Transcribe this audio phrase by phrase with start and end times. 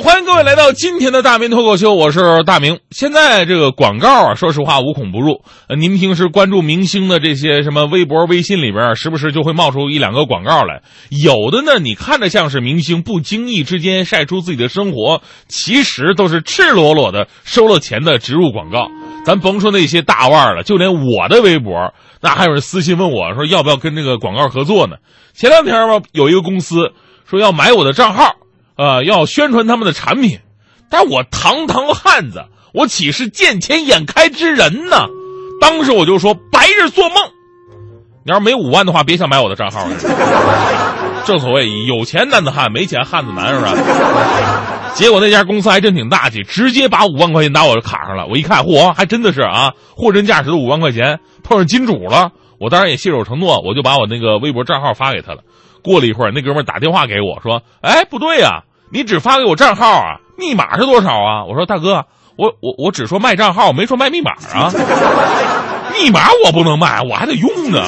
[0.00, 2.80] 欢迎各位来到今天的大明脱口秀，我是大明。
[2.92, 5.42] 现在这个广告啊，说实话无孔不入。
[5.68, 10.82] 呃，您平时关注明星的这些什么微博、微信里边，时不时就会冒出一两个广告来。
[11.10, 18.88] 有的呢，你看着像是明星不经意之间晒出自己的生活，其实都是赤裸裸的收了钱的植入广告。
[19.26, 24.96] 咱甭说那些大腕了，就连我的微博，那还有人私信问我说要不要跟这个广告合作呢？
[25.34, 26.92] 前两天吧，有一个公司
[27.28, 28.36] 说要买我的账号。
[28.82, 30.40] 呃，要宣传他们的产品，
[30.90, 35.06] 但我堂堂汉子，我岂是见钱眼开之人呢？
[35.60, 37.16] 当时我就说白日做梦。
[38.24, 39.86] 你要是没五万的话，别想买我的账号。
[41.24, 43.72] 正所谓有钱男子汉，没钱汉子难，是吧？
[44.94, 48.26] 结果那家公司还真挺大气，直接把五万块钱打我的卡上了。
[48.26, 52.32] 我一看，嚯，还真的是啊，货真价实的五万块钱，碰上金主了。
[52.58, 55.42] 我当然也信守承诺，我就把我那个微博账号发给他了。
[55.84, 62.04] 过了一会儿，那哥们打电话给我说：“哎，不对呀，你只发给我账号啊，密码是多少啊？”我说：“大哥，
[62.36, 64.70] 我我我只说卖账号，没说卖密码啊。
[66.00, 67.82] 密码我不能卖，我还得用呢。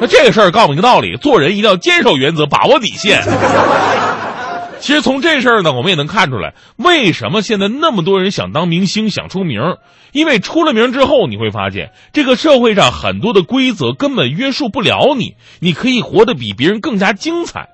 [0.00, 3.22] 那这个事儿告诉你个道理：做人一定要坚守原则，把握底线。”
[4.80, 9.76] 其实从这事儿呢，我们也能看出来，为什么现在那么多人想当明星、想出名
[10.12, 17.68] 因为出了名之后，你会发现这个社会上很多的规则根本约束不了你，你可以活得比别人更加精彩。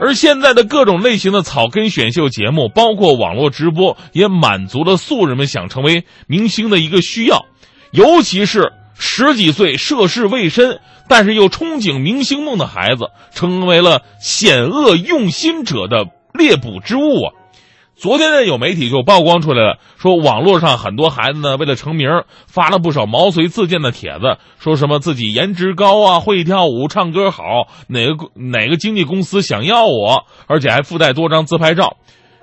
[0.00, 7.44] 而现在的各种类型的草根选秀节目，包括网络直播，也满足了素人们想成为明星的一个需要，
[7.92, 16.06] 尤其是十几岁涉世未深，但是又憧憬明星梦的孩子，成为了险恶用心者的。
[16.36, 17.30] 猎捕之物啊！
[17.96, 22.08] 昨天呢，有媒体就曝光出来了，说网络上很多孩子呢，为了成名，
[22.46, 31.96] 发了不少毛遂自荐的帖子，说什么自己颜值高啊，会跳舞，唱歌好，哪个哪个经纪公司想要我，而且还附带多张自拍照。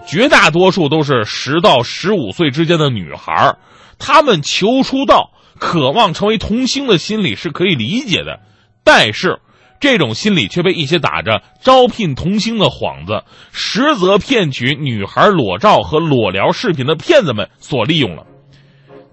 [0.08, 3.58] 绝大多数都是十到十五岁之间的女孩，
[4.00, 8.40] 她们求出道、渴望成为童星的心理是可以理解的，
[8.84, 9.42] 但是。
[9.82, 18.24] 这种心理却被一些打着招聘童星的幌子，实则骗取女孩裸照和裸聊视频的骗子们所利用了。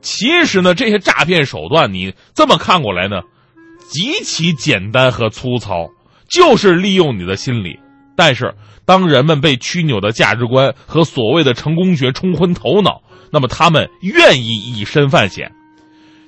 [0.02, 3.22] 其实呢，这些诈骗手段你这么看过来呢，
[3.90, 5.88] 极其简单和粗糙，
[6.28, 7.80] 就是利用你的心理。
[8.14, 8.54] 但是，
[8.84, 13.00] 当人们被曲扭的价值观和所谓的成功学冲昏头脑，
[13.32, 15.52] 那么他们愿意以身犯险。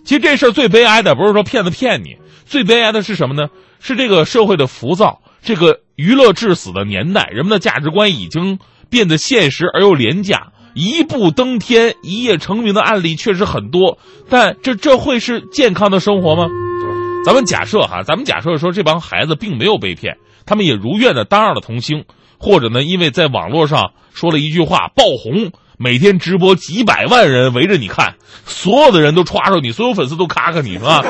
[0.04, 3.50] 其实这事儿最悲哀的不是说骗子骗你，最悲哀的是什么呢？
[3.80, 8.58] 是这个社会的浮躁，这个娱乐至死的年代，人们的价值观已经
[8.88, 10.52] 变得现实而又廉价。
[10.72, 13.98] 一步登天、一夜成名的案例确实很多，
[14.28, 16.46] 但这这会是健康的生活吗？
[17.24, 20.16] 咱们假设哈，咱们假设说这帮孩子并没有被骗，
[20.46, 22.04] 他们也如愿的当上了童星，
[22.38, 28.14] 或者呢，因为在网络上说了一句话爆红，每天直播几百万人围着你看，
[28.44, 31.02] 所有的人都歘着你，所有粉丝都咔咔你，是吧？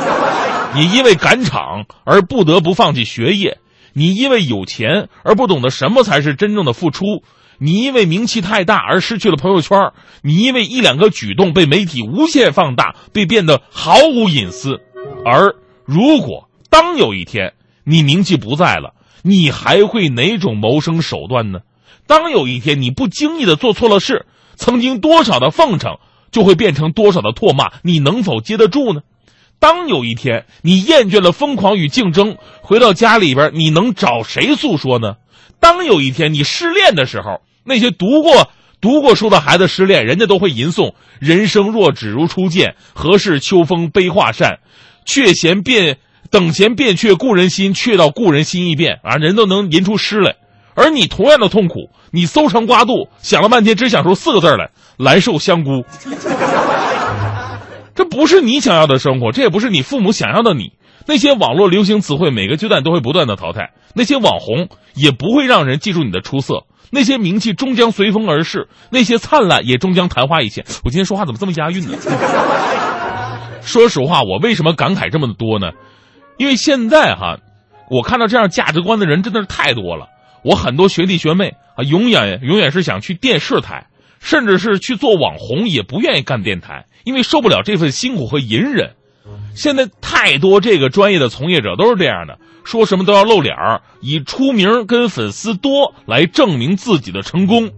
[0.74, 3.58] 你因为赶场而不得不放弃学业，
[3.92, 7.24] 你因为有钱而不懂得什么才是真正的付出，
[7.58, 9.92] 你因为名气太大而失去了朋友圈，
[10.22, 14.80] 你因为一两个举动被媒体无限放大，被变得毫无隐私。
[15.24, 21.60] 而如果当有一天你名气不在了，你还会哪种谋生手段呢？
[22.06, 25.98] 当有一天你不经意的做错了事，曾经多少的奉承
[26.30, 29.00] 就会变成多少的唾骂，你能否接得住呢？
[29.60, 35.16] 当有一天你厌倦了疯狂与竞争，回到家里边，你能找谁诉说呢？
[35.60, 38.48] 当有一天你失恋的时候，那些读过
[38.80, 44.60] 读过书的孩子失恋，人家都会吟诵“人生若只如初见，何事秋风悲画扇，
[45.04, 45.98] 却嫌变
[46.30, 50.36] 等闲变却故人心，却道故人心易变”啊，人都能吟出诗来。
[50.74, 55.84] 而你同样的痛苦，你搜肠刮肚想了半天，只想出四个字来：“来寿香菇。”
[58.20, 60.74] 不是你想要的生活，这也不是你父母想要的你。
[61.06, 63.70] 那些网络流行词汇，每个阶段都会不断的淘汰。
[63.94, 66.66] 那些网红也不会让人记住你的出色。
[66.90, 70.66] 那些名气终将随风而逝，那些灿烂也终将昙花一现。
[70.84, 71.96] 我今天说话怎么这么押韵呢？
[73.62, 75.70] 说实话，我为什么感慨这么多呢？
[76.36, 77.38] 因为现在哈，
[77.90, 80.08] 我看到这样价值观的人真的是太多了。
[80.44, 83.86] 我很多学弟学妹啊，永远永远是想去电视台。
[84.20, 88.92] 甚至是去做网红，也不愿意干电台，因为受不了这份辛苦和隐忍。
[89.54, 97.70] 现在太多这个专业的从业者都是这样的，说什么都要露脸儿，以出名跟粉丝多来证明自己的成功。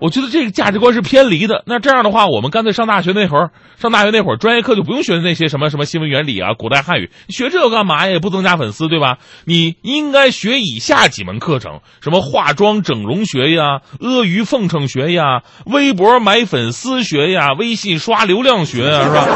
[0.00, 1.62] 我觉得这个价值观是偏离的。
[1.66, 8.12] 那这样的话，我们干脆上大学那会儿，上大学那会儿，专业课就不用学那些什么什么新闻原理啊、古代汉语，学这个干嘛呀？
[8.12, 9.18] 也不增加粉丝，对吧？
[9.44, 19.28] 你应该学以下几门课程：什么化妆整容学呀、阿谀奉承学呀、微博买粉丝学呀、微信刷流量学呀，是吧？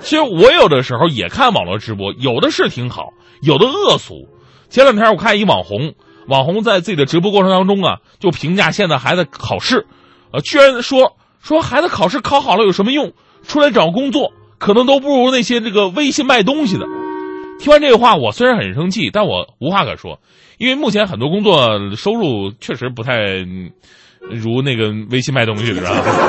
[0.00, 3.08] 其实我有的时候也看网络直播，有的是挺好，
[3.42, 4.28] 有的恶俗。
[4.70, 5.94] 前两天我看一网红。
[6.28, 9.86] 网红在自己的直播过程当中啊，就评价现在孩子考试，
[10.32, 13.12] 呃，居然说说孩子考试考好了有什么用？
[13.46, 16.84] 出来找工作可能都不如那些这个微信卖东西的。
[17.60, 20.20] 听完这个话，我虽然很生气，但我无话可说，
[20.58, 23.16] 因为目前很多工作收入确实不太
[24.20, 25.82] 如那个微信卖东西的。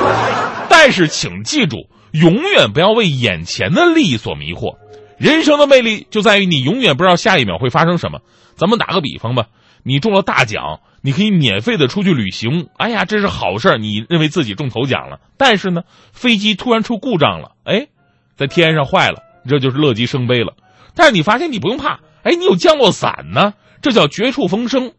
[0.69, 1.77] 但是请记住，
[2.13, 4.77] 永远不要为眼前的利益所迷惑。
[5.17, 8.21] 人生的魅力就在于你永远不知道下一秒会发生什么。
[8.55, 9.47] 咱们打个比方吧。
[9.83, 12.67] 你中了大奖，你可以免费的出去旅行。
[12.77, 15.19] 哎呀，这是好事你认为自己中头奖了。
[15.37, 17.87] 但是呢，飞机突然出故障了，哎，
[18.35, 20.53] 在天上坏了，这就是乐极生悲了。
[20.95, 24.91] 但是你发现你不用怕，哎，你有降落伞呢，这叫绝处逢生。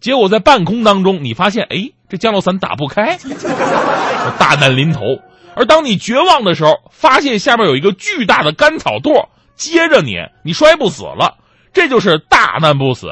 [0.00, 3.18] 结果在半空当中，你发现，哎，这降落伞打不开，
[4.38, 5.00] 大难临头。
[5.54, 11.38] 而当你绝望的时候，发现下面有一个巨大的干草垛接着你，你摔不死了，
[11.72, 13.08] 这就是大难不死。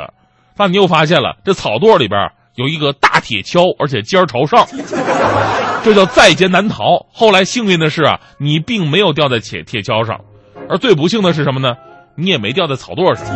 [0.56, 4.66] 但你又发现了，这草垛里边有一个大铁锹，而且尖儿朝上，
[5.82, 7.06] 这叫在劫难逃。
[7.12, 10.20] 后来幸运的是啊，你并没有掉在铁铁锹上，
[10.68, 11.74] 而最不幸的是什么呢？
[12.16, 13.26] 你也没掉在草垛上。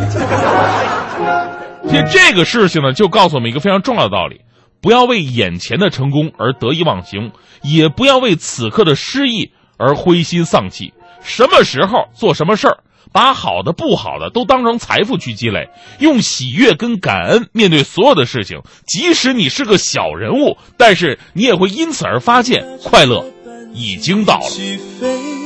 [1.89, 4.41] 其实这个事情呢，就告诉我们一个非常重要的道理：
[4.81, 7.31] 不要为眼前的成功而得意忘形，
[7.61, 10.93] 也不要为此刻的失意而灰心丧气。
[11.21, 12.77] 什么时候做什么事儿？
[13.11, 15.69] 把好的、不好的都当成财富去积累，
[15.99, 18.61] 用喜悦跟感恩面对所有的事情。
[18.85, 23.25] 即使你是个小人物，但是你也会因此而发现快乐
[23.73, 25.38] 已经到了。